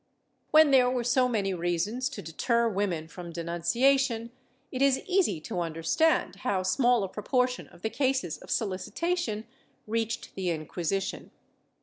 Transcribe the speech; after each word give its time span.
^ 0.01 0.03
When 0.49 0.71
there 0.71 0.89
were 0.89 1.03
so 1.03 1.29
many 1.29 1.53
reasons 1.53 2.09
to 2.09 2.23
deter 2.23 2.67
women 2.67 3.07
from 3.07 3.31
denunciation, 3.31 4.31
it 4.71 4.81
is 4.81 5.03
easy 5.05 5.39
to 5.41 5.59
understand 5.59 6.37
how 6.37 6.63
small 6.63 7.03
a 7.03 7.07
proportion 7.07 7.67
of 7.67 7.83
the 7.83 7.89
cases 7.91 8.39
of 8.39 8.49
solicitation 8.49 9.45
reached 9.85 10.33
the 10.33 10.49
Inquisition. 10.49 11.29